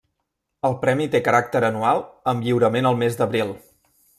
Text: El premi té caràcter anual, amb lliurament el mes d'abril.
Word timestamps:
El 0.69 0.77
premi 0.85 1.05
té 1.15 1.21
caràcter 1.27 1.61
anual, 1.69 2.03
amb 2.33 2.47
lliurament 2.49 2.93
el 2.93 3.01
mes 3.03 3.21
d'abril. 3.21 3.55